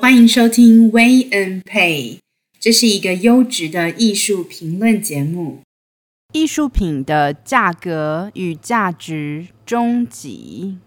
[0.00, 2.18] 欢迎收听 Way and Pay，
[2.60, 5.62] 这是一个优质的艺术评论节目。
[6.32, 10.78] 艺术品的价格与价值终极。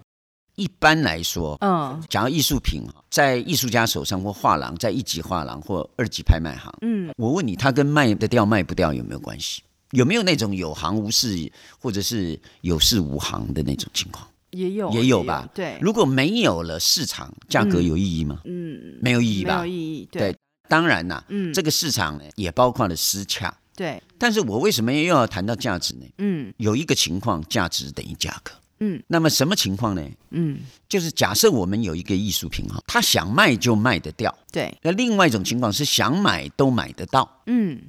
[0.55, 9.63] 一般来说，嗯，讲到艺术品，在艺术家手上或画廊，在一级画廊或二级拍卖行，嗯，我问你，它跟卖得掉卖不掉有没有关系？
[9.91, 14.27] 有没有那种有行无市，或者是有市无行的那种情况？
[14.51, 15.43] 也有，也有吧。
[15.43, 18.41] 有对，如果没有了市场，价格有意义吗？
[18.43, 19.55] 嗯，没有意义吧？
[19.55, 20.09] 没有意义。
[20.11, 23.57] 对，对当然啦，嗯，这个市场呢，也包括了私洽。
[23.75, 26.05] 对，但是我为什么又要谈到价值呢？
[26.17, 28.51] 嗯，有一个情况，价值等于价格。
[28.81, 30.05] 嗯，那么什么情况呢？
[30.31, 34.35] 嗯，就是假设我们有一个艺术品哈，他想卖就卖得掉。
[34.51, 37.41] 对，那另外一种情况是想买都买得到。
[37.45, 37.79] 嗯，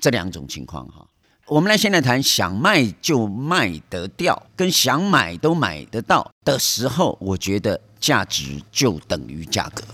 [0.00, 1.06] 这两种情况哈。
[1.52, 9.84] 我们来先来谈想卖就卖得掉，跟想买都买得到的时候，我觉得价值就等于价格。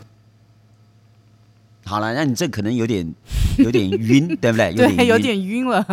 [1.85, 3.13] 好了，那你这可能有点
[3.59, 4.71] 有点晕，对不对？
[4.71, 5.85] 有点对，有点晕了。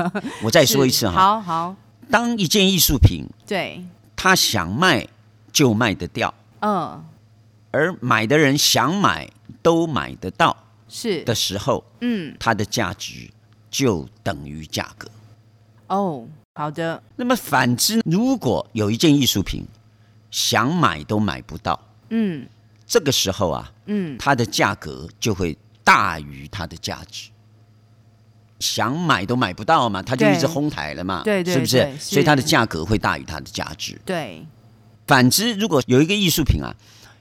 [0.44, 1.14] 我再说一次哈。
[1.14, 1.76] 好好。
[2.12, 3.84] 当一件艺术品，对，
[4.16, 5.08] 他想卖
[5.52, 7.04] 就卖得掉，嗯，
[7.72, 9.28] 而买的人想买
[9.64, 10.56] 都买得到，
[10.88, 13.32] 是的时候，嗯，它的价值
[13.72, 15.10] 就等于价格。
[15.88, 17.02] 哦，好的。
[17.16, 19.64] 那么反之，如果有一件艺术品
[20.32, 22.48] 想买都买不到，嗯，
[22.88, 27.30] 这个时候啊，嗯，它的价格就会大于它的价值。
[28.60, 31.98] 想买都买不到嘛，它就一直哄抬了嘛，对对，是不是？
[32.00, 34.00] 所以它的价格会大于它的价值。
[34.06, 34.46] 对。
[35.06, 36.74] 反之，如果有一个艺术品啊，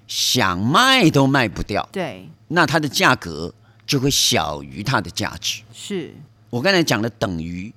[0.06, 3.53] 想卖都卖不掉，对，那它的价格
[3.84, 5.62] 就会小于它的价值。
[5.73, 6.15] 是
[6.49, 7.75] 我刚才讲的等于。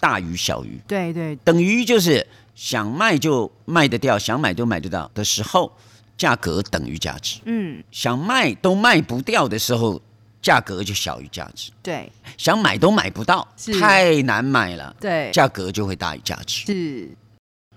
[0.00, 5.70] 大于小于，对对，等于就是想卖就卖得掉，想买都买得到的时候，
[6.16, 7.38] 价格等于价值。
[7.44, 10.00] 嗯，想卖都卖不掉的时候，
[10.40, 11.70] 价格就小于价值。
[11.82, 13.46] 对，想买都买不到，
[13.78, 14.96] 太难买了。
[14.98, 16.64] 对，价格就会大于价值。
[16.64, 17.10] 是，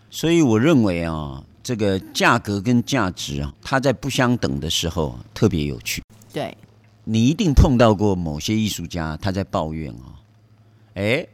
[0.09, 6.01] 所以我认为啊，这个价格跟价值啊，它在不相等的时候特别有趣。
[6.31, 6.57] 对，
[7.03, 10.15] 你一定碰到过某些艺术家，他在抱怨啊，
[10.95, 11.27] 哎。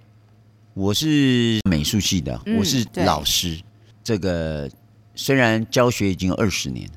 [0.74, 3.56] 我是美术系的，我是老师。
[3.56, 3.64] 嗯、
[4.04, 4.70] 这个
[5.16, 6.90] 虽然教学已经二十年，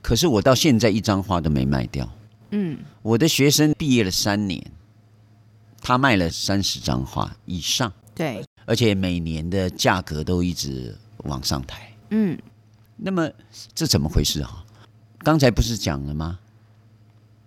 [0.00, 2.08] 可是我到现在一张画都没卖掉。
[2.50, 4.64] 嗯，我的学生毕业了三年，
[5.82, 7.92] 他卖了三十张画以上。
[8.14, 11.92] 对，而且每年的价格都一直往上抬。
[12.10, 12.38] 嗯，
[12.96, 13.28] 那么
[13.74, 14.64] 这怎么回事啊？
[15.18, 16.38] 刚才不是讲了吗？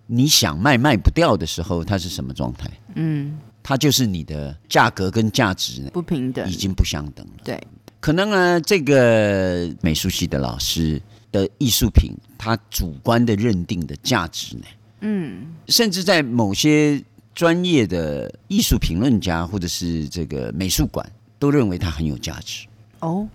[0.08, 2.70] 你想卖卖不掉的时候，它是什么状态？
[2.96, 3.40] 嗯。
[3.68, 7.34] 它就是你的价格跟价值呢，不平等，已经不相等了。
[7.44, 7.62] 对，
[8.00, 11.02] 可能呢，这个美术系的老师
[11.34, 14.64] 的艺术品，他主观的认定的价值呢，
[15.02, 17.04] 嗯，甚至在某些
[17.36, 21.06] 专业的艺术评论家或者是这个美术馆
[21.38, 22.66] 都认为它很有价值。
[23.02, 23.28] 哦，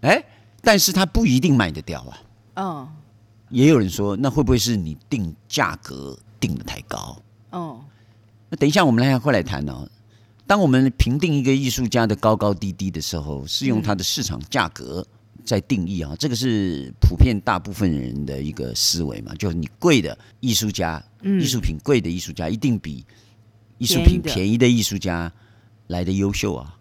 [0.00, 0.24] 哎，
[0.62, 2.62] 但是它不一定卖得掉啊。
[2.62, 2.88] 哦，
[3.50, 7.20] 也有人说，那会不会是你定价格定的太高？
[7.50, 7.84] 哦。
[8.48, 9.88] 那等一下，我们来会来谈哦。
[10.46, 15.04] 当我们评定一个艺术家的高高低低的时候，是用他的市场价格
[15.44, 16.14] 在定义啊。
[16.16, 23.04] 这个是普遍大部分人的一个思维嘛，就是你贵的艺术家，艺术品贵的艺术家一定比
[23.78, 25.32] 艺术品便宜的艺术家
[25.88, 26.78] 来的优秀啊。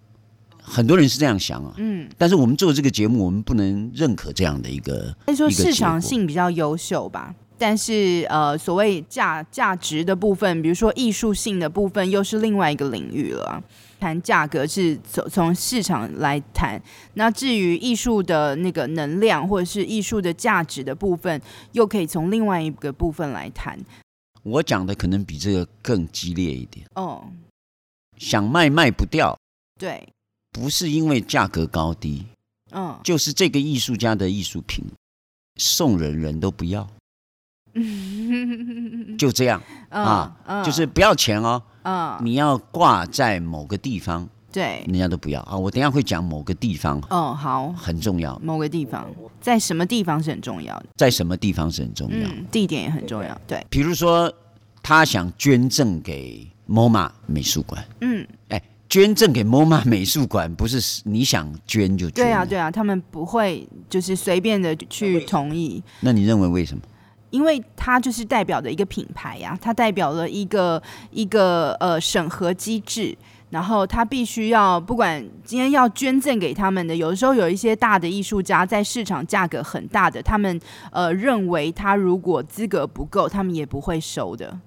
[0.62, 1.74] 很多人是这样想啊。
[1.78, 2.08] 嗯。
[2.18, 5.18] 但是我们做这个节目，我们不能认可这样的一个。
[5.26, 7.34] 那说市场性比较优秀吧。
[7.58, 13.64] 但是，呃，所谓价价值的部分，比如说艺术性的部分，又是另外一个领域了。
[13.98, 16.80] 谈价格是从从市场来谈，
[17.14, 23.80] 那至于艺术的那个能量，或者是艺术的价值的部分，又可以从另外一个部分来谈。
[24.44, 26.86] 我讲的可能比这个更激烈一点。
[26.96, 27.24] 哦，
[28.18, 29.36] 想卖卖不掉，
[29.80, 30.08] 对，
[30.52, 32.26] 不是因为价格高低，
[32.72, 34.86] 嗯，就是这个艺术家的艺术品
[35.56, 36.88] 送人人都不要。
[39.18, 45.58] 就这样、嗯、啊，嗯、就是不要钱哦，嗯、你要挂在某个地方，对，人家都不要啊。
[45.58, 48.40] 我等一下会讲某个地方，哦，好，很重要。
[48.42, 49.06] 某个地方
[49.42, 53.42] 在什么地方是很重要的，在什么地方是很重要，嗯、地点也很重要。
[53.46, 54.32] 对，比如说
[54.82, 65.84] 他想捐赠给 MoMA 美术馆，嗯，哎，捐赠给 MoMA 美术馆不是你想捐就捐，对啊，对啊，他们不会就是随便的去同意。
[66.00, 66.82] 那你认为为什么？
[67.36, 73.14] 因为它就是代表的一个品牌呀、啊，它代表了一个一个呃审核机制，
[73.50, 80.58] 然后他必须要不管今天要捐赠给他们的，有的时候有一些大的艺术家在市场价格很大的，他们
[80.92, 84.58] 呃认为他如果资格不够，他们也不会收的。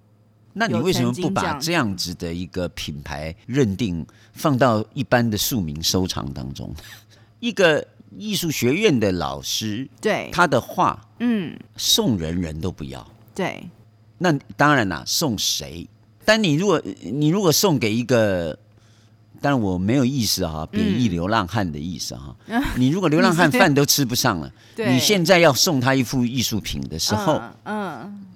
[0.52, 6.74] 那你为什么不把这样子的一个品牌认定放到一般的庶民收藏当中？
[7.40, 7.86] 一个
[8.16, 13.06] 艺术学院的老师，对他的画，嗯，送人人都不要。
[13.34, 13.68] 对，
[14.18, 15.88] 那当然啦，送谁？
[16.24, 18.58] 但你如果你如果送给一个，
[19.40, 22.34] 当然我没有意思哈，贬义流浪汉的意思哈。
[22.48, 28.26] 嗯、 你如果流浪汉饭都吃不上了， 你现在要送他一幅艺术品的时候，嗯，嗯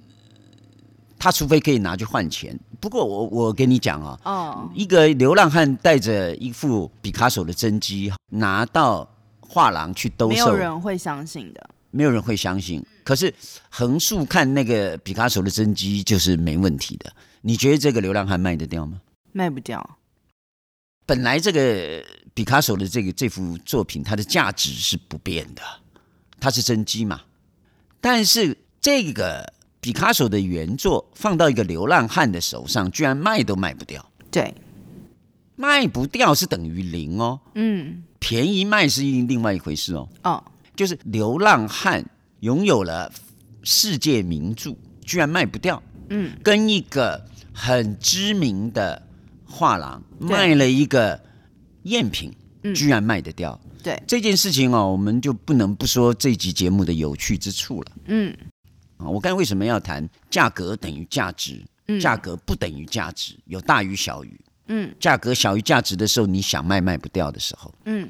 [1.19, 2.57] 他除非可以拿去换钱。
[2.79, 9.07] 不过我我跟你讲啊，哦，一个流浪汉带着一幅毕卡索的真迹拿到
[9.53, 11.69] 画廊去兜售，没有人会相信的。
[11.91, 12.83] 没有人会相信。
[13.03, 13.31] 可是
[13.69, 17.13] 横竖看那个毕卡索的真迹就是没问题的。
[17.41, 18.99] 你觉得这个流浪汉卖得掉吗？
[19.31, 19.97] 卖不掉。
[21.05, 22.03] 本来这个
[22.33, 25.61] 毕卡索的这个这幅作品，它的价值是不变的，
[26.39, 27.21] 它是真迹嘛。
[28.01, 34.03] 但是这个毕卡索的原作放到一个流浪汉的手上，居然卖都卖不掉。
[34.31, 34.55] 对，
[35.55, 37.39] 卖不掉是等于零哦。
[37.53, 40.07] 嗯，便宜卖是另外一回事哦。
[40.23, 40.43] 哦，
[40.75, 42.03] 就是流浪汉
[42.39, 43.11] 拥有了
[43.63, 44.73] 世界名著，
[45.05, 45.83] 居然卖不掉。
[46.09, 47.25] 嗯，跟一个。
[47.55, 48.99] 很知名的
[49.45, 51.21] 画廊对卖了一个
[51.83, 52.33] 赝品，
[52.63, 53.61] 嗯、居然卖得掉。
[53.83, 57.91] 对这件事情哦，我们就不能不说这集节目的有趣之处了。
[58.07, 58.35] 嗯，
[58.97, 61.63] 啊，我刚才为什么要谈价格等于价值？
[61.89, 64.41] 嗯、价格不等于价值，有大于小于。
[64.67, 67.73] 嗯，价格小于价值的时候，你想卖卖不掉的时候。
[67.85, 68.09] 嗯，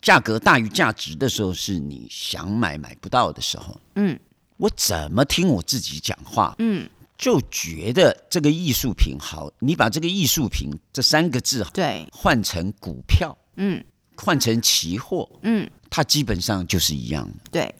[0.00, 3.80] 价格大于价值的时候，是你想买买不到的时候。
[3.94, 4.18] 嗯，
[4.56, 6.54] 我怎么听我自己讲话？
[6.58, 6.88] 嗯。
[7.18, 13.84] 就觉得这个艺术品好，你把这个艺术品这三个字对换成股票，嗯，
[14.16, 17.34] 换成期货，嗯，它基本上就是一样的。
[17.52, 17.72] 对。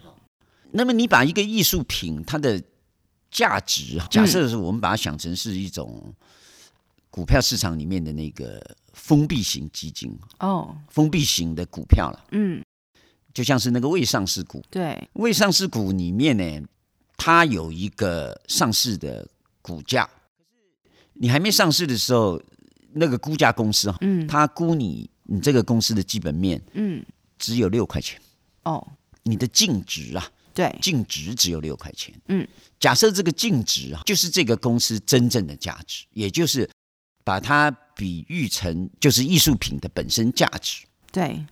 [0.70, 2.62] 那么你把一个艺术品它的
[3.32, 6.14] 价值，假设是我们把它想成是一种
[7.12, 8.60] 股票市场里面的那个
[8.92, 12.60] 封闭型基金哦，封闭型的股票了，嗯，
[13.32, 16.66] 就像是那个未上市股，对，未上市股里面呢，
[17.16, 19.28] 它有一个上市的。
[19.64, 20.10] 股价，
[21.12, 22.42] 你还没上市的时候，
[22.94, 27.00] 那个估价公司，嗯，他估你你这个公司的基本面，嗯，
[27.38, 28.20] 只有六块钱，
[28.64, 28.84] 哦，
[29.22, 32.44] 你的净值啊，对，净值只有六块钱，嗯，
[32.80, 36.68] 假设这个净值啊，就是这个公司真正的价值，也就是
[37.24, 41.44] 把它比喻成就是艺术品的本身价值，对，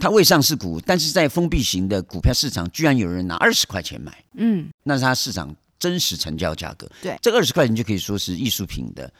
[0.00, 5.54] 它未上市股，但是在封闭型的股票市场，居然有人拿二十块钱买，嗯，那是它市场。
[5.78, 9.12] 真实成交价格，对，这二十块钱就可以说是艺术品的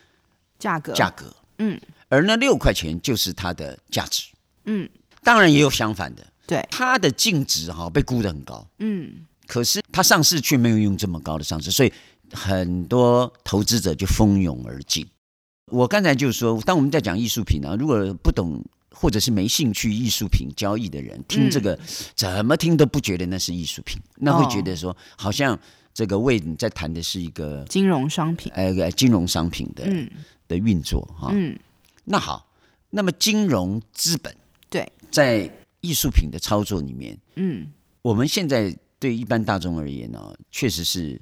[0.58, 1.78] 价格，价格，嗯，
[2.08, 4.28] 而那六块钱就是它的价值，
[4.64, 4.88] 嗯，
[5.22, 11.92] 当然也有相反的，对，它的净值哈被估得很高，嗯，可是它上市却没有用这么高的上市，所以
[12.32, 15.06] 很多投资者就蜂拥而进。
[15.70, 21.80] 我刚才就说，当我们在讲艺术品呢、啊，如果不懂或者是没兴趣艺术品交易的人，听这个、嗯、
[22.14, 25.58] 怎么听都不觉得那是艺术品，那会觉得说、哦、好像。
[25.96, 30.06] 这个为你在谈的是一个金融商品，呃，金融商品的、嗯、
[30.46, 31.30] 的运作哈。
[31.32, 31.58] 嗯，
[32.04, 32.46] 那好，
[32.90, 34.36] 那么金融资本
[34.68, 37.66] 对，在艺术品的操作里面，嗯，
[38.02, 41.18] 我们现在对一般大众而言呢、哦，确实是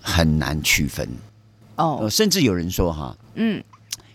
[0.00, 1.08] 很难区分。
[1.76, 3.62] 哦、呃，甚至有人说哈，嗯，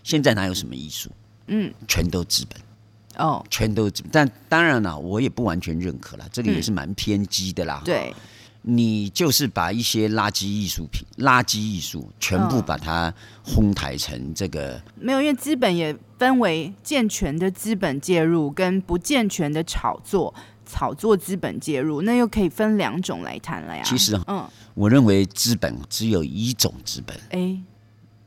[0.06, 1.10] 现在哪有什么艺术？
[1.48, 3.26] 嗯，全都资本。
[3.26, 4.10] 哦，全都资本。
[4.12, 7.80] 但当然了，我也不完全认可了，这个也是蛮偏激的啦。
[7.82, 8.14] 嗯、对。
[8.62, 13.12] 你就是把一些垃圾艺术品、垃圾艺术全部把它
[13.44, 20.32] 哄抬成这个、哦、没有，因为资本也分为健全的资本介入跟不健全的炒作、
[20.64, 23.82] 炒作资本介入，那又可以分两种来谈了呀。
[23.84, 27.60] 其实，嗯，我认为资本只有一种资本，哎，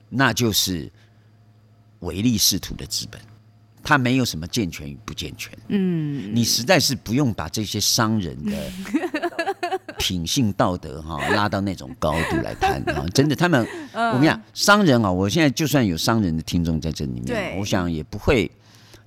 [0.09, 0.89] 那就是
[1.99, 3.19] 唯利是图的资本，
[3.83, 5.57] 他没有什么健全与不健全。
[5.67, 8.51] 嗯，你实在是不用把这些商人的。
[9.99, 18.49] 品性道德哈拉到那种高度来谈啊，真的，他们我跟你讲，商人啊，我现在就算有商人的听众在这里面，我想也不会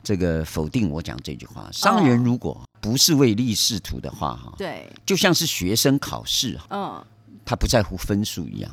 [0.04, 1.66] 这个否定我讲这句话。
[1.72, 7.02] 商人如果不是唯利是图的话哈，对，就像是学生考试，嗯，
[7.42, 8.70] 他不在乎分数一样。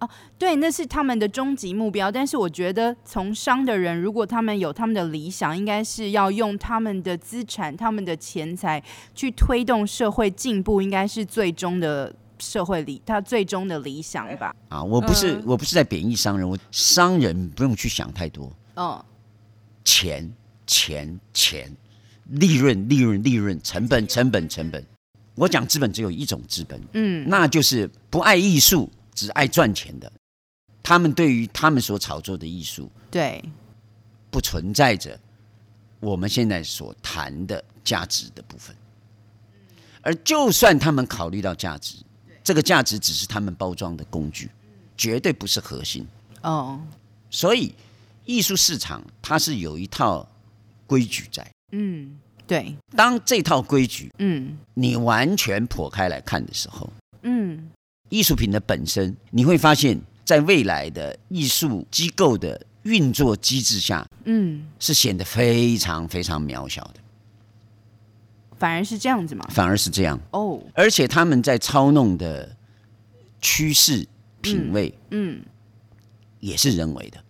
[0.00, 2.10] 哦，对，那是他们的终极目标。
[2.10, 8.82] 但是我觉得，从商的人如果他们有他们的理想，应该是要用他们的资产、他们的钱财
[9.14, 14.54] 去推动社会进步，应该是最终的社会理，他最终的理想吧。
[14.70, 18.50] 啊，我不是，嗯、我不是在贬义商人，我商人不用去想太多。
[18.76, 19.04] 嗯，
[19.84, 20.32] 钱
[20.66, 21.70] 钱钱，
[22.24, 24.82] 利润利润利润，成本成本成本。
[25.34, 30.10] 我讲资本只有一种资本，嗯，那就是不爱艺术，只爱赚钱的。
[30.82, 33.44] 他们对于他们所炒作的艺术，对，
[34.30, 35.18] 不存在着
[36.00, 38.74] 我们现在所谈的价值的部分。
[40.02, 41.96] 而就算他们考虑到价值，
[42.42, 44.50] 这个价值只是他们包装的工具，
[44.96, 46.06] 绝对不是核心。
[46.42, 46.80] 哦，
[47.28, 47.74] 所以
[48.24, 50.26] 艺术市场它是有一套
[50.86, 51.46] 规矩在。
[51.72, 52.74] 嗯，对。
[52.96, 56.90] 当这套规矩，嗯，你完全破开来看的时候，
[57.22, 57.70] 嗯，
[58.10, 67.00] 艺术品的本身，你会发现在未来的艺术机构的运作机制下，嗯，是显得非常非常渺小的。
[68.58, 69.46] 反而是这样子吗？
[69.48, 72.54] 反而是这样哦，而且他们在操弄的
[73.40, 74.06] 趋势
[74.42, 75.40] 品味，嗯，
[76.40, 77.24] 也是人为的，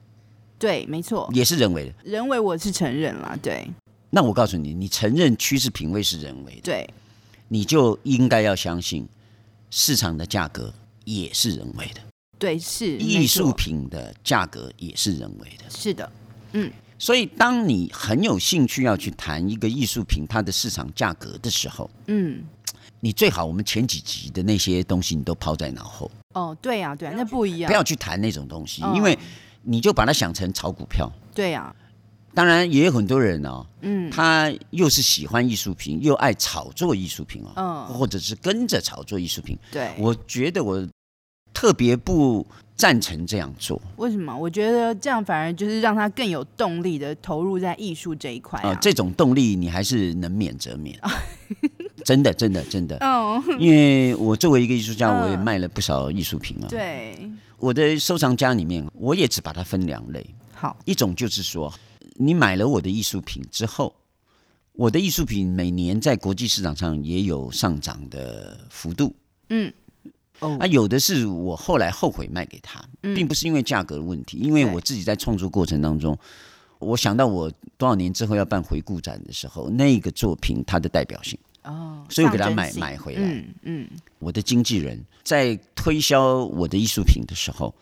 [0.58, 1.94] 对，没错，也是人为的。
[2.02, 3.70] 人为我是承认了，对。
[4.10, 6.90] 那我告诉你，你承认趋势品味是人为的，对，
[7.46, 9.06] 你就应该要相信
[9.70, 10.72] 市场的价格
[11.04, 12.00] 也是人为的，
[12.38, 16.12] 对，是艺术品的价格也是人为的，是的，
[16.52, 16.70] 嗯。
[16.98, 22.44] 所以，当你很有兴趣要去谈一个艺术品它的市场价格的时候，嗯，
[23.00, 26.10] 你最好我们前几集的那些东西你都抛在脑后。
[26.34, 27.70] 哦，对呀，对呀，那不一样。
[27.70, 29.18] 不要去谈那种东西，因为
[29.62, 31.10] 你就把它想成炒股票。
[31.34, 31.74] 对呀，
[32.34, 39.58] 当然也有很多人哦，嗯，他又是喜欢艺术品，又爱炒作艺术品哦，嗯，或者是跟着炒作艺术品。
[39.70, 40.86] 对，我觉得我
[41.52, 42.46] 特别不。
[42.76, 44.34] 赞成这样做，为什么？
[44.34, 48.74] 我觉得这样反而就是让他更有动力的投入在艺术这一块啊。
[48.76, 50.98] 这种动力你还是能免则免，
[52.06, 52.96] 真的，真的，真的。
[53.04, 56.66] 哦，因为我作为一个艺术家，我也卖了不少艺术品啊。
[56.70, 60.24] 对，我的收藏家里面，我也只把它分两类。
[60.54, 61.70] 好，一种就是说，
[62.14, 63.94] 你买了我的艺术品之后，
[64.72, 69.14] 我的艺术品每年在国际市场上也有上涨的幅度。
[69.48, 69.72] 嗯。
[70.40, 76.18] 哦，啊，有的是我后来后悔卖给他，并不是因为价格的问题，因为我自己在创作过程当中，
[76.78, 83.20] 我想到我多少年之后要办回顾展的时候，那个作品它的代表性哦，所以我给他买买回来。
[83.22, 83.88] 嗯嗯，
[84.18, 87.74] 我的经纪人在推销我的艺术品的时候，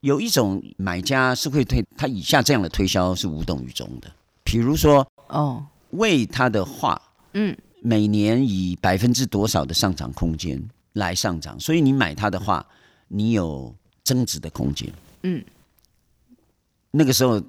[0.00, 4.10] 有一种买家是会推他以下这样的推销是无动于衷的，
[4.44, 7.00] 比如说哦，为他的画，
[7.32, 10.62] 嗯，每年以百分之多少的上涨空间。
[10.94, 12.66] 来上涨，所以你买他的话，
[13.06, 14.92] 你有增值的空间。
[15.22, 15.40] 嗯，
[16.90, 17.40] 那个时候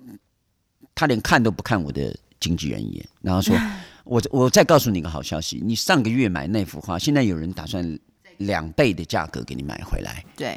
[0.93, 3.57] 他连看都不看我的经纪人一眼，然后说
[4.05, 7.99] ：“我我再告诉你个好消息，你上个月买那幅画，现在有人打算
[8.37, 10.55] 两倍的价格给你买回来。”对，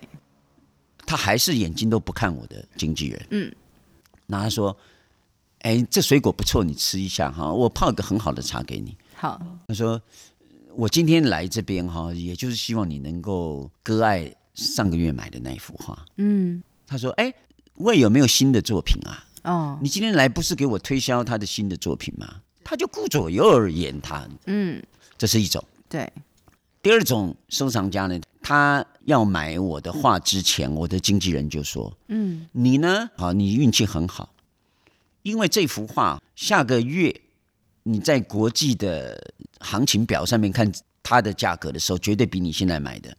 [1.06, 3.26] 他还是眼睛都不看我的经纪人。
[3.30, 3.54] 嗯，
[4.26, 4.76] 然后他说
[5.60, 10.00] ：“哎，这水果不错，你吃一下哈，我泡一个很好的茶给你。”好，他说。
[10.76, 16.04] 我今天来这边哈，也就是希望你能够割爱上个月买的那一幅画。
[16.16, 17.32] 嗯，他说：“哎，
[17.76, 19.24] 魏有没有新的作品啊？
[19.44, 24.28] 哦，你今天来不是给我推销他的新的作品吗？”他就顾左右而言他。
[24.46, 24.82] 嗯，
[25.16, 25.64] 这是一种。
[25.88, 26.12] 对。
[26.82, 33.08] 第二种收藏家呢，他要买我的画之前，我的经纪人就说：“嗯，你呢？
[33.16, 34.34] 好，你运气很好，
[35.22, 37.20] 因为这幅画下个月。”
[37.86, 40.72] 你在国际的行情表上面看
[41.02, 43.14] 它的价格的时候，绝对比你现在买的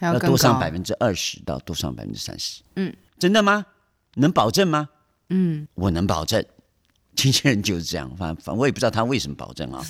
[0.00, 2.62] 要多上百分之二十到多上百分之三十。
[2.76, 3.64] 嗯，真的吗？
[4.16, 4.90] 能保证吗？
[5.30, 6.44] 嗯，我能保证。
[7.16, 9.82] 经纪人就是这样，反反正我也不知道他为什么保证啊。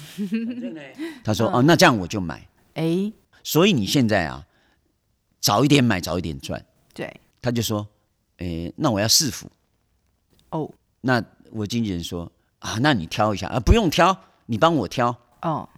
[1.25, 3.12] 他说：“哦，那这样我就买。”哎，
[3.43, 4.47] 所以你现在啊，
[5.45, 6.65] 早一点买，早一点赚。
[6.95, 7.87] 对，他就说
[8.41, 9.47] ：“诶，那我要四幅。”
[10.49, 10.71] 哦，
[11.03, 11.23] 那
[11.53, 12.33] 我经纪人说。
[12.61, 15.69] 啊，那你挑一下啊，不用挑，你帮我挑哦。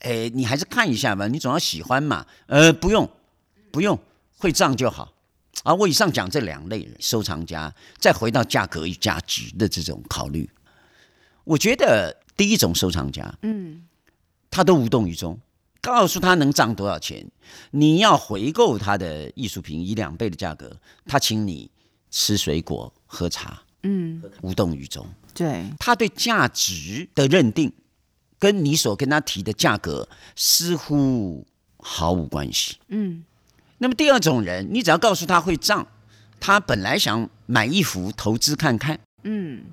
[0.00, 2.24] 诶，你还是看一下吧，你总要喜欢嘛。
[2.46, 3.06] 呃，不用，
[3.70, 3.98] 不用，
[4.38, 5.12] 会账就好。
[5.64, 10.48] 啊，我以上讲这两类人收藏家，再回到价格与价值的这种考虑，
[11.44, 13.86] 我觉得第一种收藏家，嗯，
[14.50, 15.38] 他都无动于衷，
[15.88, 17.26] 告诉他能涨多少钱，
[17.70, 20.76] 你要回购他的艺术品以两倍的价格，
[21.06, 21.70] 他请你
[22.10, 23.62] 吃水果喝茶。
[23.84, 25.06] 嗯，无动于衷。
[25.32, 27.72] 对，他对价值的认定，
[28.38, 31.46] 跟你所跟他提的价格似乎
[31.78, 32.76] 毫无关系。
[32.88, 33.24] 嗯，
[33.78, 35.86] 那么第二种人，你只要告诉他会涨，
[36.38, 39.00] 他本来想买一幅投资看看。
[39.22, 39.64] 嗯，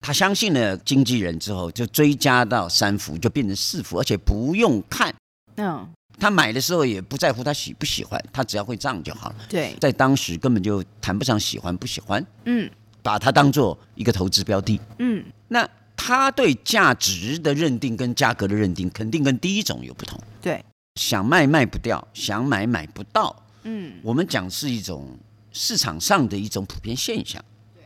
[0.00, 5.14] 他相信了经纪人之后，就追加到三幅，就变成四幅，而且不用看。
[5.56, 9.36] 嗯，他买的时候也不在乎他喜不喜欢，他只要会涨就好了。
[9.48, 12.24] 对，在当时根本就谈不上喜欢不喜欢。
[12.44, 12.70] 嗯。
[13.02, 14.80] 把它当做一个投资标的。
[14.98, 20.18] 嗯，那他对价值的认定跟价格的认定，肯定跟第一种有不同。
[20.40, 23.44] 对，想卖卖不掉，想买买不到。
[23.64, 25.18] 嗯，我们讲是一种
[25.52, 27.44] 市场上的一种普遍现象。
[27.74, 27.84] 对，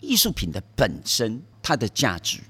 [0.00, 2.40] 艺术品的本身，它的价值，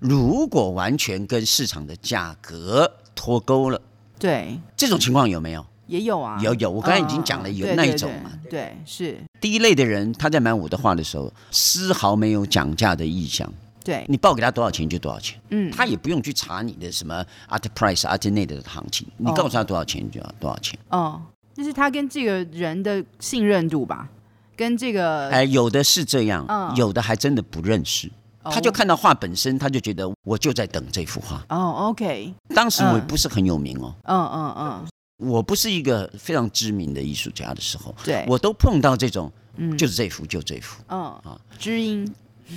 [0.00, 3.78] 如果完全跟市场的价格脱钩了，
[4.18, 5.64] 对，这种情况有没有？
[5.86, 8.30] 也有啊，有有，我刚才已经讲了，有那一种嘛。
[8.42, 9.16] 对，对，对，是。
[9.40, 13.50] 第一类的人，他在买我的画的时候，丝毫没有讲价的意向。
[13.82, 20.78] 对，你报给他多少钱就多少钱，嗯，他也不用去查你的什么 art price、art net 的行情，你告诉他多少钱就要多少钱。
[20.90, 21.22] 哦，
[21.54, 24.06] 就是他跟这个人的信任度吧，
[24.54, 28.10] 跟这个，哎，有的是这样，嗯，有的还真的不认识。
[28.44, 31.44] 他就看到画本身，他就觉得我就在等这幅画。
[31.48, 32.32] 哦，OK。
[32.54, 33.94] 当时我也不是很有名哦。
[34.04, 34.86] 嗯嗯嗯。
[35.18, 39.32] 我不是一个非常知名的艺术家的时候，对，我都碰到这种，
[39.76, 40.80] 就是这幅就这幅。
[40.88, 42.08] 嗯啊，知音。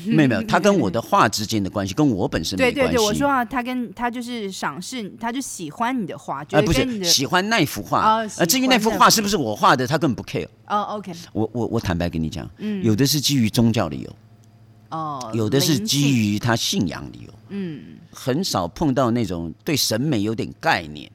[0.05, 2.75] 没有没有，他跟我的画之间的关系跟我本身没关系。
[2.79, 7.99] 对对对，我说啊，他跟他就是赏识，他就喜欢你的画，哎，不是喜欢那幅画。
[7.99, 10.47] 啊，至于那幅画是不是我画的，他根本不 care。
[10.67, 11.11] 哦，OK。
[11.33, 12.49] 我我我坦白跟你讲，
[12.83, 14.15] 有的是基于宗教理由。
[14.91, 21.09] 哦，有的是基于他信仰理由，嗯，很少碰到那种对审美有点概念，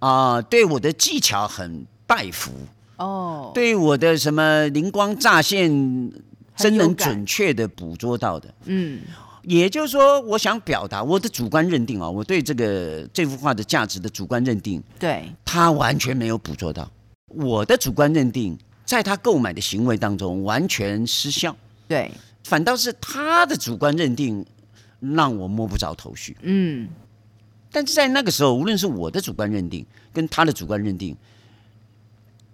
[0.00, 2.52] 啊、呃，对我的技巧很拜服，
[2.96, 6.12] 哦，对我的什么灵光乍现，
[6.56, 9.00] 真能准确的捕捉到的，嗯，
[9.44, 16.86] 也就是说，我想表达我的主观认定啊，我对这个这幅画的价值的主观认定，对，他完全没有捕捉到，
[17.28, 21.56] 我的主观认定在他购买的行为当中完全失效，
[21.88, 22.10] 对。
[22.48, 24.42] 反倒是他的主观认定
[25.00, 26.34] 让我摸不着头绪。
[26.40, 26.88] 嗯，
[27.70, 31.14] 但是在那个时候，无论是我的主观认定跟他的主观认定，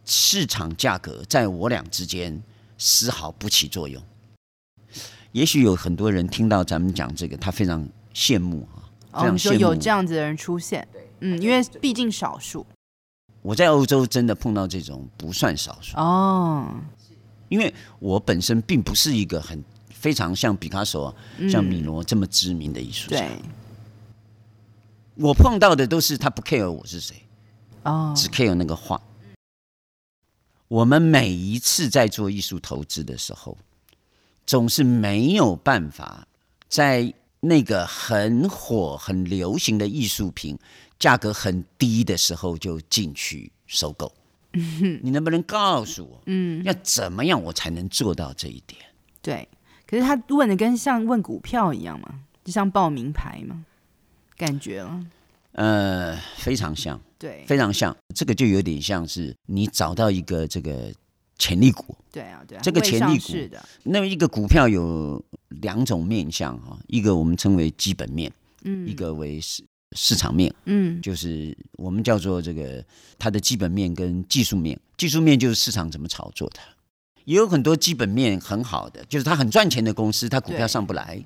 [0.05, 2.43] 市场价格在我俩之间
[2.77, 4.03] 丝毫不起作用。
[5.31, 8.67] 也许有很多人听到咱们讲这个，他非常羡慕
[9.13, 9.55] 啊，非常羡慕。
[9.55, 10.89] 哦，有这样子的人出现，
[11.21, 12.67] 嗯，因为毕竟少数。
[13.43, 16.75] 我在欧洲真的碰到这种不算少数哦，
[17.49, 19.63] 因为我本身并不是一个很。
[20.05, 21.17] 非常像毕卡索、
[21.49, 23.39] 像米罗这么知名的艺术家，对，
[25.15, 27.17] 我碰到的都是他不 care 我是谁，
[27.85, 29.01] 哦，只 care 那个画。
[30.69, 33.57] 我们每一次在做艺术投资的时候，
[34.45, 36.29] 总是没有办法
[36.69, 40.59] 在那个很火、很流行的艺术品
[40.99, 44.13] 价格很低的时候就进去收购。
[44.53, 48.83] 你能不能告诉我，嗯，要怎么样我才能做到这一点？
[49.23, 49.49] 对。
[49.95, 52.09] 可是他问的跟像问股票一样嘛，
[52.43, 53.65] 就像报名牌嘛，
[54.37, 55.07] 感觉了。
[55.53, 57.97] 呃，非常像，对，非常像。
[58.13, 60.93] 这个就有点像是你找到一个这个
[61.39, 61.97] 潜力股。
[62.11, 62.61] 对啊，对啊。
[62.61, 65.25] 这个潜力股的，那么一个股票有
[65.61, 68.33] 两种面向哈，一个我们称为基本面，
[68.65, 72.85] 嗯，一个为市市场面，嗯，就是我们叫做这个
[73.17, 74.77] 它的基本面跟技术面。
[74.97, 76.59] 技术面就是市场怎么炒作的。
[77.25, 81.25] 也有很多基本面很好的，就是它很赚钱的公司，它股票上不来。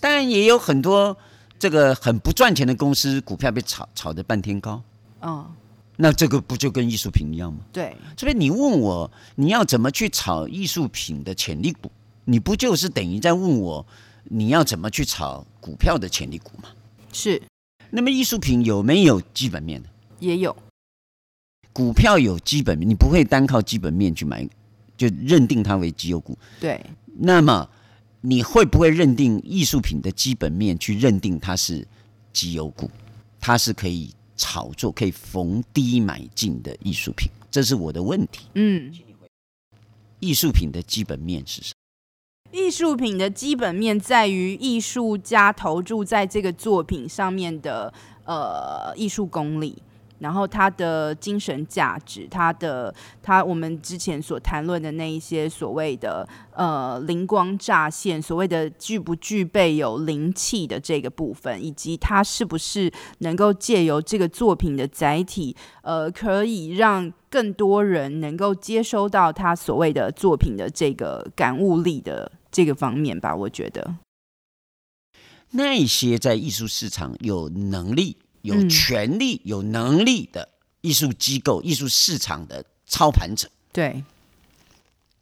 [0.00, 1.16] 但也有很多
[1.58, 4.82] 这个很不赚钱的公司，股票被炒炒得半天高。
[5.20, 5.50] 哦，
[5.96, 7.60] 那这个不就跟艺术品一样吗？
[7.72, 7.94] 对。
[8.16, 11.90] 所以你问我你要怎么去炒艺术品的潜力股，
[12.24, 13.86] 你不就是等于在问我
[14.24, 16.70] 你要怎么去炒股票的潜力股吗？
[17.12, 17.42] 是。
[17.90, 19.88] 那么艺术品有没有基本面的？
[20.20, 20.56] 也有。
[21.72, 24.48] 股票有基本面，你不会单靠基本面去买。
[25.00, 26.78] 就认定它为绩优股，对。
[27.20, 27.66] 那么
[28.20, 31.88] 你会不会认定艺术品的基本面去认定它是
[32.34, 32.90] 绩优股？
[33.40, 37.30] 它是可以炒作、可以逢低买进的艺术品？
[37.50, 38.44] 这是我的问题。
[38.56, 38.92] 嗯，
[40.18, 42.58] 艺术品的基本面是什么？
[42.58, 47.90] 艺术品的基本面在于艺术家投注在这个作品上面的
[48.26, 49.82] 呃艺术功力。
[50.20, 73.34] 然后他的精神价值，他的他我们之前所谈论的那一些所谓的呃灵光乍现，所谓的具不具备有灵气的这个部分，以及他是不是能够借由这个作品的载体，呃，可以让更多人能够接收到他所谓的作品的这个感悟力的这个方面吧？
[73.34, 73.96] 我觉得
[75.52, 78.18] 那些在艺术市场有能力。
[78.42, 80.48] 有权力、有能力的
[80.80, 84.04] 艺术机构、艺术市场的操盘者，对，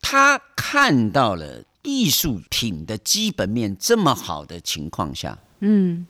[0.01, 6.07] 他看到了艺术品的基本面这么好的情况下，嗯，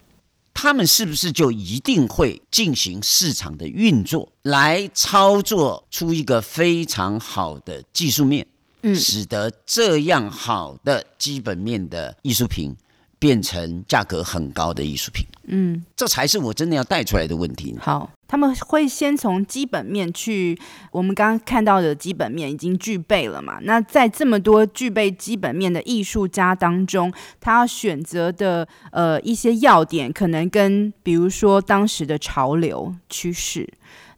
[0.53, 8.47] 他们是不是就一定会进行市场的运作，来操作出一个非常好的技术面？
[8.83, 12.77] 嗯，使得这样好的基本面的艺术品
[13.19, 15.27] 变成价格很高的艺术品。
[15.51, 17.75] 嗯，这才是我真的要带出来的问题。
[17.81, 20.59] 好，他们会先从基本面去，
[20.93, 23.59] 我们刚刚看到的基本面已经具备了嘛？
[23.63, 33.67] 那在这么多具备基本面的艺术家当中，他要选择的呃一些要点，可能跟比如说当时的潮流趋势，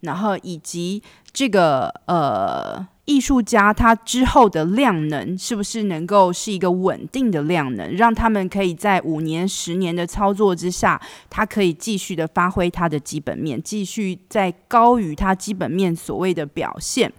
[0.01, 2.87] 然后以及这个呃。
[3.11, 17.13] 艺术家他之后的量能是不是能够是一个稳定的量能，让他们可以在五年、十年的操作之下，他可以继续的发挥他的基本面，继续在高于他基本面所谓的表现，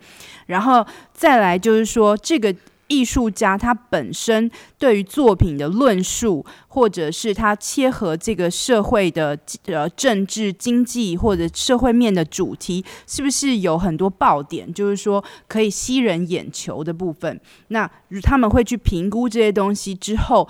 [0.46, 2.56] 然后再来就是说这个。
[2.92, 14.72] 艺术家他本身对于作品的论述，或者是他切合这个社会的呃政治、经济或者社会面的主题，是不是有很多爆点？
[14.74, 17.40] 就是说可以吸人眼球的部分。
[17.70, 17.90] 那
[18.22, 20.50] 他们会去评估这些东西之后，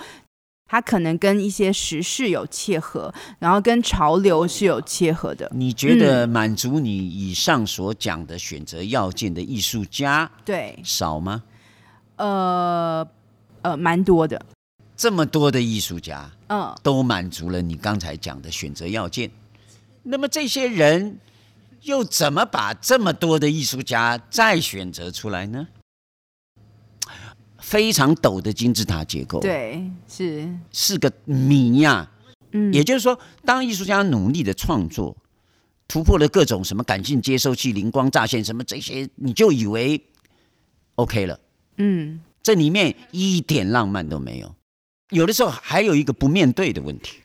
[0.65, 5.51] 他可能跟一些时事有切合，然后跟潮流是有切合的。
[5.53, 11.43] 你觉得满足你以上所讲的选择要件的艺术家，对少吗？
[12.17, 13.07] 呃
[13.61, 14.43] 呃，蛮多的，
[14.95, 19.29] 这么多的艺术家，嗯，都满足了你刚才讲的选择要件。
[20.03, 21.19] 那么这些人
[21.81, 25.67] 又怎么把这么多的艺术家再选择出来呢？
[27.59, 32.09] 非常陡的金字塔结构，对，是是个谜呀。
[32.51, 35.15] 嗯，也就是说，当艺术家努力的创作，
[35.87, 40.03] 突破了各种什么感性接收器、灵光乍现什么这些，你就以为
[40.95, 41.39] OK 了。
[41.83, 44.55] 嗯，这里面一点浪漫都没有，
[45.09, 47.17] 有的时候还有一个不面对的问题，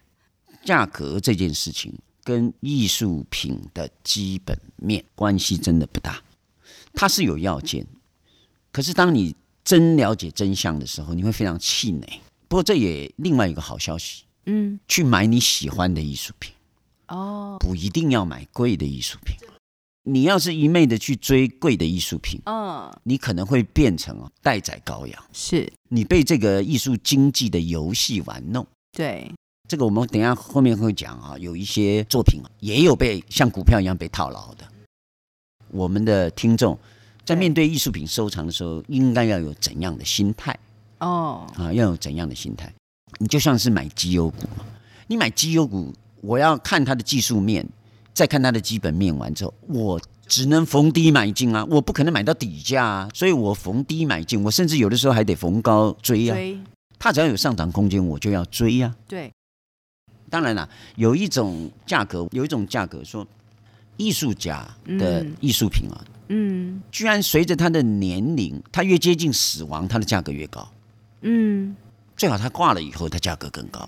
[0.65, 1.93] 价格这件事情
[2.25, 6.23] 跟艺术品的基本面关系真的不大，
[6.95, 7.87] 它是有要件，
[8.73, 12.21] 可是当你真了解真相的时候，你会非常气馁。
[12.49, 16.55] 不过这也另外一个好消息，嗯，去买你喜欢的艺术品，
[17.09, 19.37] 哦，不一定要买贵的艺术品。
[20.09, 28.65] 你要是一昧的去追贵的艺术品，嗯，你可能会变成哦待宰羔羊，是你被这个艺术经济的游戏玩弄。
[28.93, 29.29] 对，
[29.69, 34.65] 这个我们等一下后面会讲啊，有一些作品也有被像股票一样被套牢的。
[35.73, 36.79] 我们的听众
[37.25, 40.57] 在面对艺术品收藏的时候，应该要有怎样的心态？
[41.01, 42.73] 哦，啊，要有怎样的心态？
[43.19, 44.65] 你就像是买绩优股嘛，
[45.09, 47.69] 你买绩优股，我要看它的技术面。
[48.17, 56.35] 再看它的基本面完之后，我只能逢低买进啊，我不可能买到底价啊，所以我逢低买进，我甚至有的时候还得逢高追啊。
[56.35, 56.59] 追，
[56.99, 58.97] 它只要有上涨空间，我就要追啊。
[59.07, 59.31] 对，
[60.31, 63.27] 当然了，有一种价格，有一种价格说，
[63.99, 64.67] 艺术家
[64.99, 70.67] 的艺术品啊，嗯，居然随着他的年龄，他越接近死亡，它的价格越高。
[71.21, 71.77] 嗯，
[72.17, 73.87] 最好他挂了以后，它价格更高。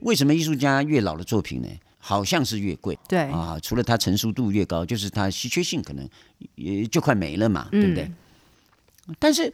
[0.00, 1.68] 为什么艺术家越老的作品呢？
[2.02, 3.20] 好像是越贵，对。
[3.30, 6.08] 啊，除了它成熟度越高，就是它稀缺性可能
[6.54, 8.10] 也就快没了嘛，嗯、对不对？
[9.18, 9.52] 但是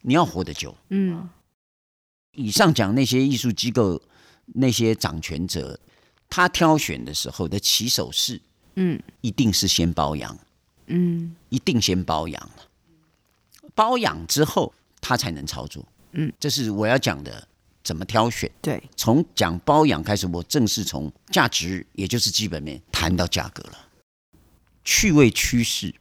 [0.00, 1.28] 你要活得久，嗯，
[2.32, 4.00] 以上讲那些艺术机构
[4.46, 5.78] 那些掌权者，
[6.30, 8.40] 他挑选的时候的起手式，
[8.76, 10.38] 嗯，一定是先包养，
[10.86, 12.40] 嗯，一定先包养。
[12.40, 12.68] 了，
[13.74, 17.48] 包养之后他才能操作，嗯，这是我要讲的。
[17.84, 18.50] 怎么挑选？
[18.60, 23.78] 对，从讲包养开始，我正式从价值，也就是基本面谈到价格了。
[24.84, 25.94] 趣味趋势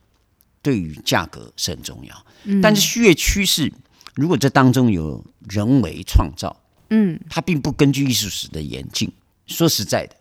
[0.61, 3.71] 对于价格是很重要，嗯、但是趣味趋势
[4.15, 6.55] 如果这当中有人为创造，
[6.89, 9.11] 嗯，它并不根据艺术史的演进。
[9.47, 10.15] 说实在的，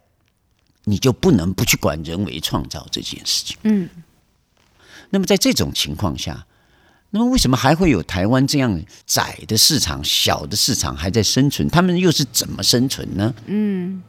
[0.85, 3.57] 你就不能不去管人为创造这件事情。
[3.63, 3.89] 嗯，
[5.11, 6.47] 那么在这种情况下。
[7.13, 11.69] 那么为什么还会有台湾这样窄的市场、小的市场还在生存？
[11.69, 13.35] 他们又是怎么生存呢？
[13.47, 14.01] 嗯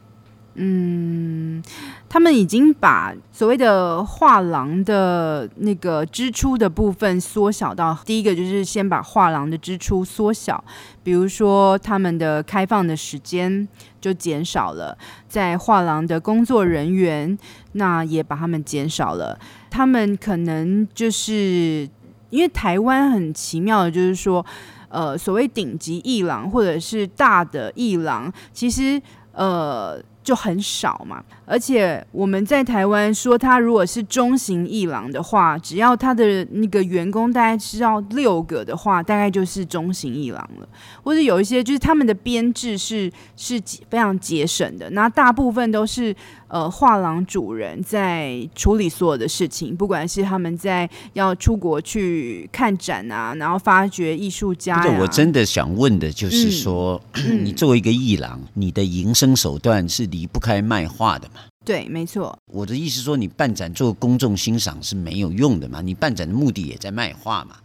[0.54, 1.62] 嗯，
[2.08, 10.62] 他们已经把所谓的画廊的那个支出的部分缩小到，第一个就是先把画廊的支出缩小，
[11.02, 13.66] 比如说他们的开放的时间
[14.00, 17.36] 就减少了，在画廊的工作人员
[17.72, 19.36] 那也把他们减少了，
[19.70, 21.88] 他们可能就是。
[22.32, 24.44] 因为台湾很奇妙的，就是说，
[24.88, 29.00] 呃，所谓顶级艺廊或者是大的艺廊，其实
[29.32, 31.22] 呃就很少嘛。
[31.52, 40.66] 而且我们在台湾说，他如果是中型艺廊的话，只要他的那个员工大概是要六个的话，大概就是中型艺廊了。
[41.02, 43.60] 或者有一些就是他们的编制是是
[43.90, 46.16] 非常节省的，那大部分都是
[46.48, 54.98] 呃画廊主人在处理所有的事情，不管是他们在要出国去看展啊，然后发掘艺术家啊。
[54.98, 61.40] 我真的想问的就是说，嗯、你作为一个艺廊，你的营生手段是离不开卖画的嘛？
[61.64, 62.36] 对，没错。
[62.52, 65.80] 我的意思说，你办展做公众欣赏是没有用的嘛？
[65.80, 67.56] 你办展的目的也在卖画嘛？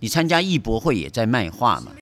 [0.00, 1.92] 你参加艺博会也在卖画嘛？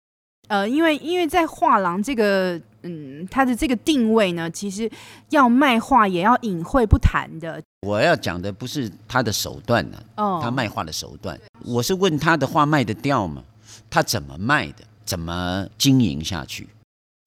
[0.48, 4.90] 呃，因为因为在画廊这个，嗯，它的这个定位呢，其实
[5.30, 7.62] 要卖画也要隐晦不谈的。
[7.86, 13.42] 我要讲的不是他的手段呢、啊，哦，他卖画的手段，我是问他的画卖得掉吗？
[13.88, 14.84] 他怎么卖的？
[15.04, 16.68] 怎么经营下去？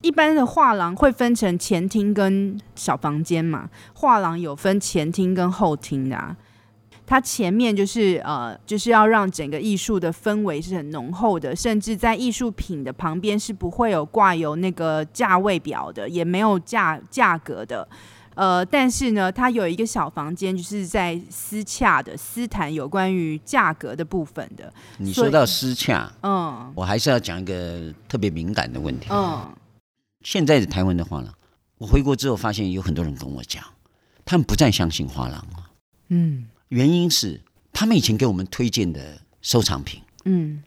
[0.05, 6.37] 一般的画廊会分成前厅跟小房间嘛，画廊有分前厅跟后厅的啊。
[7.07, 17.87] 它前面就是呃，就是要让整个艺术的氛围是很浓厚的，甚至在艺术品的旁边是不会有挂有那个价位表的，也没有价价格的。
[18.35, 24.71] 呃，但是呢，它有一个小房间，就是在私洽的、私谈有关于价格的部分的。
[24.97, 29.07] 你说到私洽，嗯，我还是要讲一个特别敏感的问题。
[29.09, 29.47] 嗯，
[30.25, 31.33] 现在的台湾的画廊，
[31.77, 33.63] 我回国之后发现有很多人跟我讲，
[34.25, 35.71] 他们不再相信画廊了。
[36.09, 36.47] 嗯。
[36.69, 37.39] 原因是
[37.71, 40.63] 他们以前给我们推荐的收藏品，嗯，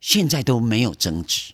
[0.00, 1.52] 现在都没有增值，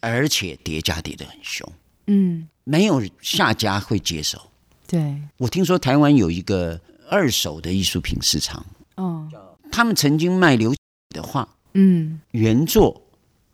[0.00, 1.70] 而且叠加叠得很凶，
[2.06, 4.50] 嗯，没有下家会接手。
[4.86, 8.64] 对，我听说台湾有一个二手的艺术品市场，
[8.96, 9.30] 哦，
[9.70, 10.74] 他们曾经卖刘
[11.10, 13.02] 的画，嗯，原作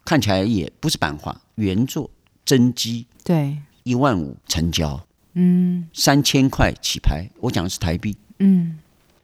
[0.05, 2.09] 看起来也不是版画，原作
[2.47, 8.79] 真机，对，一万五成交，嗯，三千块起拍，我讲的是台币，嗯。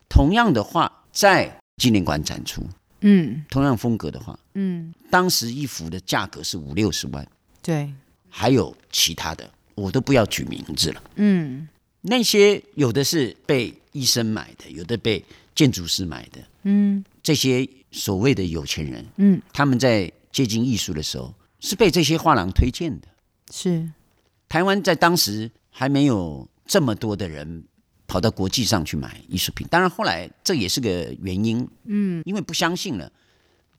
[0.09, 2.63] 同样的话在纪念馆展出，
[3.01, 7.27] 嗯，同样风格的话，嗯，当时一幅的价格是五六十万，
[7.63, 7.91] 对，
[8.29, 11.67] 还有其他的，我都不要举名字了，嗯，
[12.03, 23.09] 那些有的是被医生买的，有的被建筑师买的，嗯，这些所谓的有钱人，嗯，他们在接近艺术的时候是被这些画廊推荐的，
[23.53, 23.93] 是，
[24.49, 27.65] 台湾在当时还没有这么多的人。
[28.05, 33.11] 跑到国际上去买艺术品，当然后来这也是个原因，嗯，因为不相信了，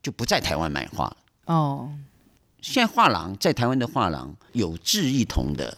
[0.01, 1.05] 就不在台湾买画。
[1.05, 1.17] 了。
[1.45, 1.93] 哦，
[2.59, 5.77] 现在画廊在台湾的画廊有志一同的，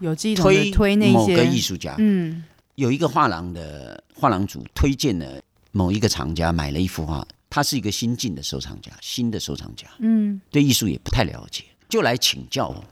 [0.00, 5.40] 有志一同的推那些某个艺术家，嗯，有一个画廊的画廊主推荐了
[5.72, 12.82] 某一个藏家买了一幅画，他是一个新进的收藏家，新的收藏家，嗯，对艺术也不太了解，就来请教我们，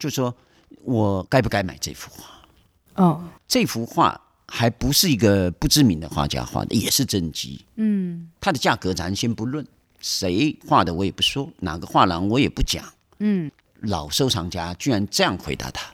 [0.00, 0.34] 就说
[0.82, 3.04] 我该不该买这幅画？
[3.04, 7.64] 哦，这幅画还不是一个不知名的画家画的，也是真迹。
[7.76, 9.64] 嗯，它的价格咱先不论，
[10.00, 12.84] 谁画的我也不说，哪个画廊我也不讲。
[13.20, 13.50] 嗯，
[13.82, 15.92] 老收藏家居然这样回答他，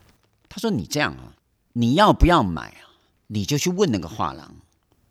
[0.49, 1.35] 他说：“你这样啊，
[1.75, 2.97] 你要不要买啊？
[3.27, 4.55] 你就去问那个画廊。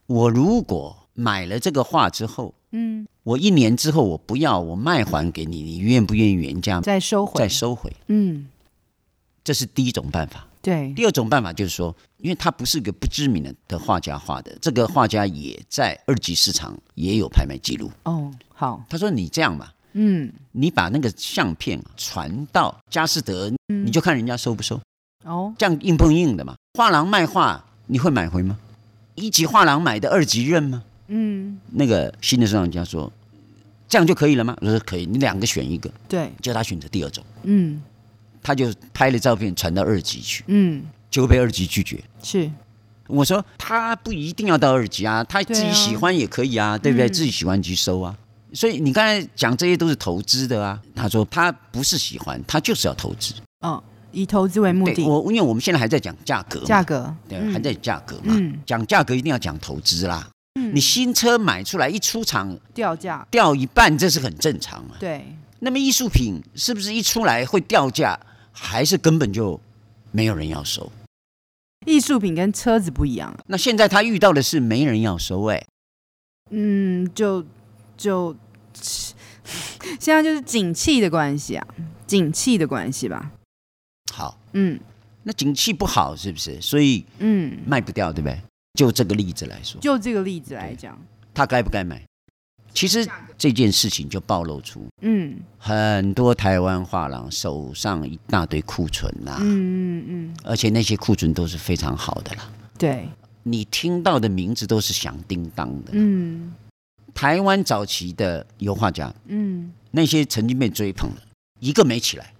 [0.07, 7.39] 我如果买了这个画之后，嗯，我一年之后我不要，我卖还给你，你愿不愿意原价再收回？
[7.39, 7.91] 再收回？
[8.07, 8.47] 嗯，
[9.45, 17.91] 这是第一种办法。”对，第二种办法就是说，因为他不是个不知名的的画家画的，这个画家也在二级市场也有拍卖记录。
[18.01, 24.81] 哦，好，他说你这样吧，嗯，你把那个相片传到佳士得，嗯，你就看人家收不收。
[25.23, 26.55] 哦，这样硬碰硬的嘛。
[26.73, 28.57] 画廊卖画，你会买回吗？
[29.13, 30.83] 一级画廊买的二级认吗？
[31.09, 33.13] 嗯，那个新的收藏家说，
[33.87, 34.57] 这样就可以了吗？
[34.61, 37.23] 我说可以，你两个选一个，对，叫他选择第二种。
[37.43, 37.83] 嗯。
[38.45, 41.99] 他就拍了照片传到二级去，嗯，就被二级拒绝。
[42.21, 42.47] 是，
[43.07, 47.07] 我说他不一定要到二级啊，他自己喜欢也可以啊，对，不对？
[47.07, 48.15] 嗯、自己喜欢去收啊。
[48.53, 50.79] 所以你刚才讲这些都是投资的啊。
[50.93, 53.33] 他说他不是喜欢，他就是要投资。
[53.61, 55.03] 哦，以投资为目的。
[55.05, 58.35] 我因为我们现在还在讲价格，价格对，还在价格嘛。
[58.37, 60.29] 嗯、讲价格一定要讲投资啦。
[60.59, 64.93] 嗯，你新车买出来一出厂掉价掉一半，这是很正常啊。
[64.99, 65.25] 对。
[65.59, 68.19] 那么艺术品是不是一出来会掉价？
[68.57, 69.59] 还是根本就
[70.11, 70.91] 没有人要收。
[71.85, 73.37] 艺术品跟车子不一样。
[73.47, 75.63] 那现在他遇到的是没人要收哎。
[76.49, 77.45] 嗯，就
[77.95, 78.35] 就
[79.99, 81.67] 现在就是景气的关系啊，
[82.07, 83.31] 景气的关系吧。
[84.13, 84.79] 好，嗯，
[85.23, 86.59] 那景气不好是不是？
[86.61, 88.41] 所以嗯，卖不掉对不对？
[88.73, 90.99] 就这个例子来说，就这个例子来讲，
[91.33, 92.01] 他该不该买？
[92.75, 93.07] 其实
[93.37, 102.51] 这件事情就暴露出，嗯，很多台湾画廊手上一大堆库存呐、啊，嗯嗯嗯，而且那些库存都是非常好的啦。
[102.77, 103.07] 对，
[103.43, 105.91] 你听到的名字都是响叮当的。
[105.93, 106.53] 嗯，
[107.13, 111.21] 台湾早期的油画家，嗯，那些曾经被追捧的，
[111.61, 112.33] 一个没起来，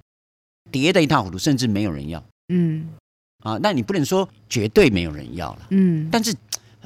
[0.69, 2.21] 跌得一塌糊涂，甚至没有人要。
[2.49, 2.89] 嗯，
[3.43, 6.35] 啊，那你不能说绝对没有人要了，嗯，但是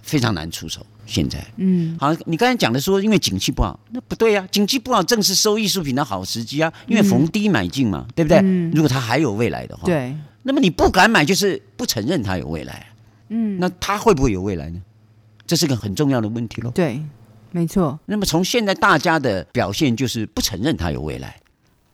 [0.03, 0.85] 非常难出手。
[1.09, 8.37] 现在，嗯，好，你刚才讲的说，因为景气不好，那不对呀、啊，景气不好正是收艺术品的好时机啊，因为逢低买进嘛，嗯、对不对？
[8.43, 12.87] 嗯、如果它还有未来的话，对，那么你不敢买，就是不承认它有未来，
[13.29, 14.79] 嗯，那它会不会有未来呢？
[15.47, 16.69] 这是个很重要的问题喽。
[16.69, 17.01] 对，
[17.51, 17.99] 没错。
[18.05, 21.39] 那么从现在大家的表现就是不承认它有未来，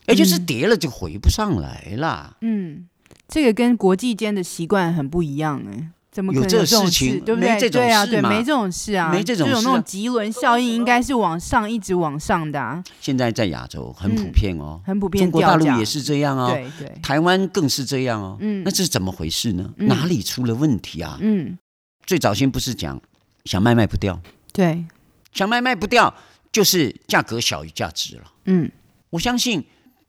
[0.07, 2.35] 也就是跌了就回不上来了。
[2.41, 2.85] 嗯，
[3.29, 5.89] 这个跟国际间的习惯很不一样哎。
[6.15, 7.19] 怎么可能有这种事情？
[7.25, 7.69] 对不对？
[7.69, 9.55] 对啊，对，没这种事啊，没这种事、啊。
[9.55, 12.81] 这种那种棘轮效应应该是往上一直往上的啊。
[13.01, 15.25] 现在在亚洲很普遍哦，嗯、很普遍。
[15.25, 16.97] 中国大陆也是这样哦，对对。
[17.03, 18.37] 台湾更是这样哦。
[18.39, 19.69] 嗯，那这是怎么回事呢？
[19.75, 21.17] 嗯、哪里出了问题啊？
[21.19, 21.57] 嗯，
[22.05, 23.01] 最早先不是讲
[23.43, 24.17] 想卖卖不掉，
[24.53, 24.85] 对，
[25.33, 26.15] 想卖卖不掉，
[26.49, 28.31] 就是价格小于价值了。
[28.45, 28.71] 嗯，
[29.09, 29.65] 我相信。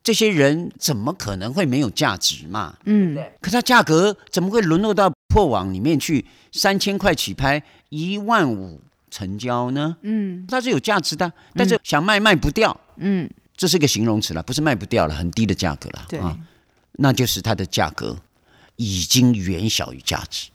[0.07, 2.77] 这些人怎么可能会没有价值嘛？
[2.85, 6.25] 嗯，可是它价格怎么会沦落到破网里面去？
[6.53, 9.97] 三千块起拍，一万五成交呢？
[10.03, 12.81] 嗯，它是有价值的，但是想卖卖不掉。
[12.99, 16.07] 嗯，这是个形容词了，不是卖不掉了，很低的价格了。
[16.09, 16.39] 对啊，
[16.93, 18.17] 那就是它的价格
[18.77, 20.51] 已经远小于价值，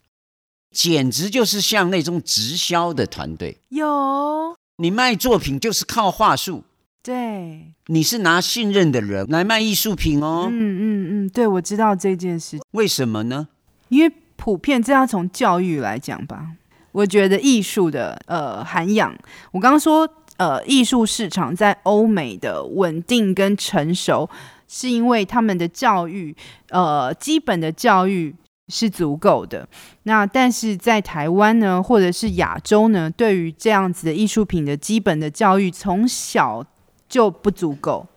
[0.73, 3.57] 简直就是像那种直销的团队。
[3.67, 6.63] 有，你卖作品就是靠话术。
[7.03, 10.47] 对，你是拿信任的人来卖艺术品哦。
[10.47, 12.59] 嗯嗯嗯，对，我知道这件事。
[12.73, 13.47] 为什么呢？
[13.89, 16.51] 因为普遍这要从教育来讲吧。
[16.91, 19.17] 我觉得艺术的呃涵养，
[19.51, 24.29] 我刚刚说呃艺术市场在欧美的稳定跟成熟，
[24.67, 26.35] 是因为他们的教育
[26.69, 28.35] 呃基本的教育
[28.67, 29.67] 是足够的。
[30.03, 36.63] 那但是在台湾呢，或者是亚洲呢，对于这样子的艺术品的基本的教育，从小。
[37.11, 38.07] 就不足够。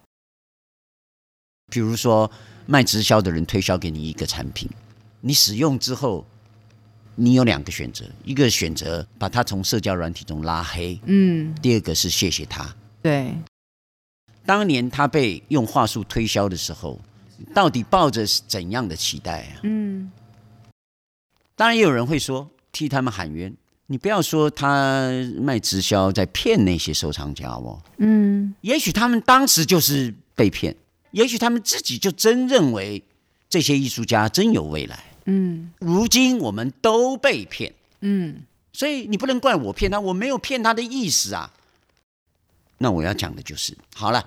[1.67, 2.31] 比如说，
[2.65, 4.71] 卖直销的人推销给你一个产品，
[5.21, 6.25] 你使用之后，
[7.17, 12.73] 你有两个选择：一个选择把他从社交软体中拉黑，嗯；第二个是谢谢他。
[13.03, 13.35] 对。
[14.47, 17.01] 当年他被用话术推销的时候，
[17.53, 19.61] 到底抱着怎样的期待啊？
[19.65, 20.13] 嗯。
[21.57, 23.53] 当然，也有人会说替他们喊冤。
[23.87, 30.75] 你不要说他卖直销在骗那些收藏家哦，嗯，也许他们当时就是被骗，
[31.11, 33.03] 也许他们自己就真认为
[33.51, 38.43] 这些艺术家真有未来，嗯，如今我们都被骗，嗯，
[38.73, 41.53] 所以你不能怪我骗他，我没有骗他的意思啊。
[42.79, 44.27] 那我要讲的就是，好了，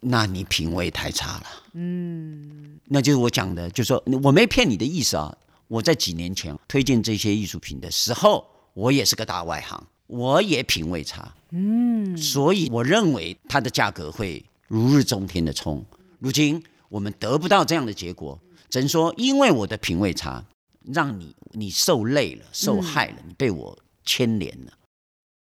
[0.00, 5.34] 那你品味太差了，嗯，那就是我讲的，就是说我没骗你的意思啊。
[5.68, 8.46] 我在几年前推荐这些艺术品的时候。
[8.74, 15.84] 我也是个大外行，我也品味差，嗯，所以我认为它的价格会如日中天的冲。
[16.18, 20.44] 如今我们得不到这样的结果，只能说因为我的品味差，
[20.92, 24.72] 让你你受累了、受害了，你被我牵连了。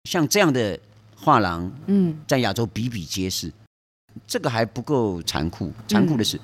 [0.05, 0.79] 像这样的
[1.17, 3.53] 画廊，嗯，在亚洲比比皆是，
[4.27, 5.73] 这个还不够残酷。
[5.89, 6.41] 残酷的是，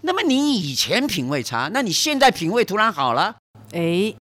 [0.00, 3.36] 那么你以前品味差，那你现在品味突然好了？
[3.72, 4.14] 哎，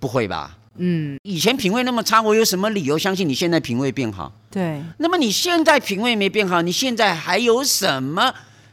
[0.00, 0.58] 不会吧？
[0.78, 4.32] 嗯，以前品味那么差，我有什么理由相信你现在品味变好？
[4.50, 4.82] 对。
[4.98, 8.32] 那么你现在品味没变好，你现在还有什么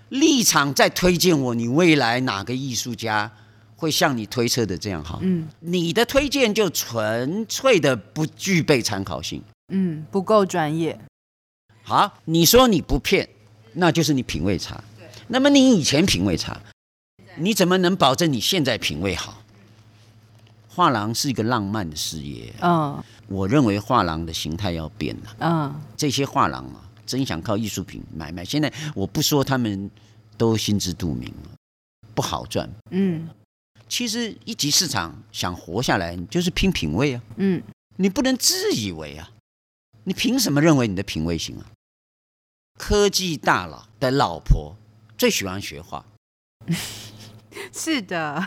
[0.09, 1.55] 立场在推荐我？
[1.55, 3.31] 你未来哪个艺术家
[3.75, 5.19] 会像你推测的这样好？
[5.23, 9.41] 嗯，你的推荐就纯粹的不具备参考性。
[9.73, 10.97] 嗯，不够专业。
[11.83, 13.27] 好，你说你不骗，
[13.73, 14.83] 那就是你品味差。
[14.97, 15.07] 对。
[15.27, 16.59] 那么你以前品味差，
[17.37, 19.41] 你怎么能保证你现在品味好？
[20.75, 28.43] 画廊是一个浪漫的事业，嗯，我认为画廊的形态要变了，嗯，这些画廊啊，真想靠艺术品买卖。
[28.43, 29.89] 现在我不说他们
[30.37, 31.51] 都心知肚明了，
[32.13, 33.29] 不好赚，嗯，
[33.87, 37.63] 其实一级市场想活下来，就是拼品味啊，嗯，
[37.95, 39.31] 你不能自以为啊，
[40.03, 41.71] 你凭什么认为你的品味行啊？
[42.77, 44.75] 科技大佬的老婆
[45.17, 46.05] 最喜欢学画。
[47.73, 48.41] 是的，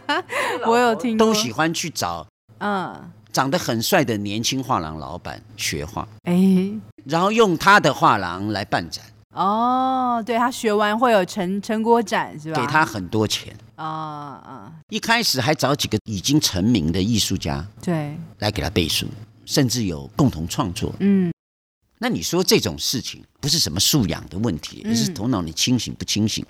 [0.66, 2.26] 我有听，都喜欢去找
[2.58, 3.10] 嗯。
[3.30, 6.72] 长得很帅的年轻画廊老板学画，哎，
[7.04, 9.04] 然后用他的画廊来办展。
[9.34, 12.60] 哦，对，他学完会有成成果展是吧？
[12.60, 13.54] 给他很多钱。
[13.76, 14.72] 啊啊！
[14.88, 19.06] 一开始还找几个已经成名的艺术家，对，来给他背书，
[19.44, 20.92] 甚至有共同创作。
[20.98, 21.30] 嗯，
[21.98, 26.44] 那你说这种事情不是什么素养的问题，而是头脑你清醒不清醒、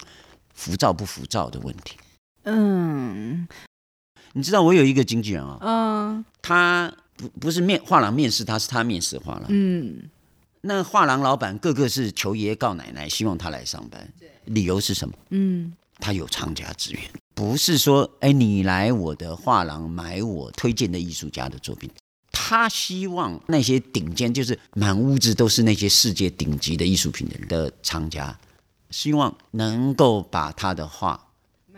[0.59, 1.97] 浮躁不浮躁的问题。
[2.43, 3.47] 嗯，
[4.33, 9.45] 你知道我有一个经纪人啊，嗯，他不不是面画廊面试，他是他面试画廊。
[9.49, 10.11] 嗯，
[10.63, 14.13] 那画廊老板个个是求爷爷告奶奶，希望他来上班。
[14.47, 15.15] 理由是什么？
[15.31, 17.03] 嗯，他有藏家资源，
[17.37, 21.89] 不是说哎你来我的画廊买我推荐的艺术家的作品。
[22.33, 28.37] 他希望那些顶尖，就是满屋子都是那些世界顶级的艺术品的人的藏家，
[28.91, 31.29] 希望能够把他的画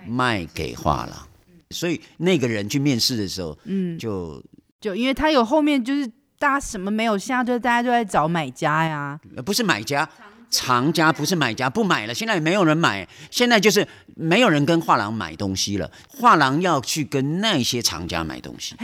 [0.07, 1.29] 卖给画廊。
[1.71, 4.43] 所以那个人去面试的时候，嗯，就
[4.81, 6.07] 就因为他有后面就是
[6.39, 10.09] 大家什么没有，现在就大家都在找买家呀，不是买家，
[10.51, 13.87] 藏家不是买家，不买了，现在也没有人买，现在就是
[14.17, 18.75] 没有人跟画廊买东西了，画廊要去跟那些藏家买东西。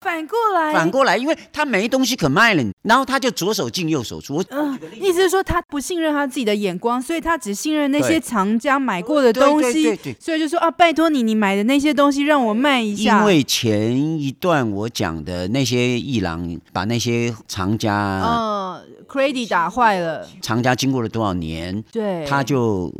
[0.00, 4.42] 反过来，反过来，因为他没东西可卖了，然后他就左手进右手出。
[4.48, 13.20] 嗯、呃，意思是说他不信任他自己的眼光，所以他只信任那些藏家买过的东西，所以就说啊，拜托你，你买的那些东西让我卖一下。
[13.20, 22.90] 因为前一段我讲的那些艺廊把那些藏家，呃，credit 打坏了，藏家经过了多少年，对，他就。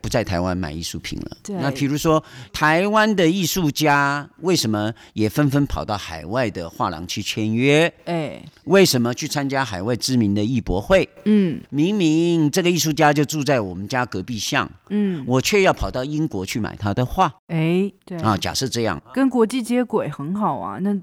[0.00, 1.36] 不在台湾买艺术品了。
[1.42, 1.56] 对。
[1.56, 2.22] 那比如说，
[2.52, 7.92] 台湾的艺术家为什么也纷纷跑到海外的画廊去签约？
[8.04, 11.08] 哎，为什么去参加海外知名的艺博会？
[11.24, 17.32] 嗯，明明这个艺术家就住在我们家隔壁巷，嗯，我却要跑到英国去买他的画。
[17.48, 20.78] 哎，对啊，假设这样，跟国际接轨很好啊。
[20.80, 20.96] 那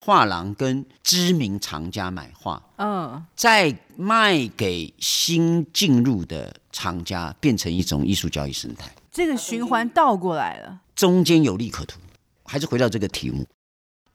[0.00, 6.54] 画廊跟知名藏家买画，嗯，再卖给新进入的。
[6.70, 11.98] 藏家变成一种艺术交易生态，这个循环倒过来了，中间有利可图。
[12.44, 13.44] 还是回到这个题目，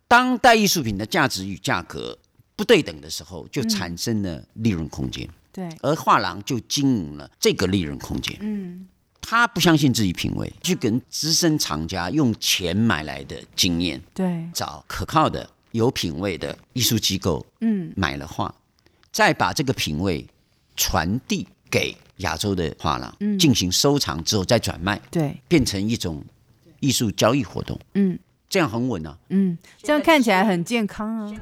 [0.08, 2.18] 当代艺术品的价值与价格
[2.56, 5.28] 不对等的时候，就产生了利润空间。
[5.52, 8.38] 对，而画廊就经营了这个利润空间。
[8.40, 8.88] 嗯，
[9.20, 18.54] 他不相信自己品味，去跟资深藏家用钱买来的经验，对，找可靠的有品位的艺术机构，嗯，买了画，
[19.12, 20.26] 再把这个品位
[20.78, 26.24] 传递给亚洲的画廊进行收藏之后再转卖，对，变成一种
[26.80, 28.18] 艺术交易活动，嗯，
[28.48, 31.34] 这样很稳啊，嗯，这样看起来很健康啊。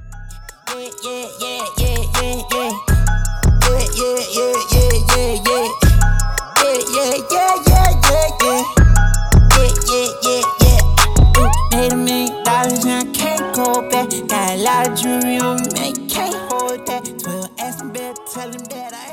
[14.11, 17.05] Got a lot of jewelry on me, can't hold that.
[17.05, 19.10] 12 ass in bed, tell him that I